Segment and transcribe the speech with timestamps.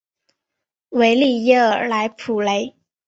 [0.89, 2.75] 维利耶尔莱普雷。